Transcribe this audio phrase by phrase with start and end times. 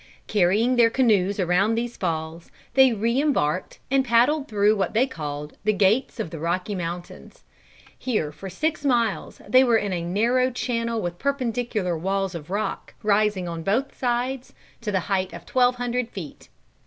[0.25, 5.55] Carrying their canoes around these falls, they re embarked, and paddled through what they called
[5.63, 7.43] "The Gates of the Rocky Mountains."
[7.99, 12.95] Here for six miles they were in a narrow channel with perpendicular walls of rock,
[13.03, 16.49] rising on both sides to the height of twelve hundred feet.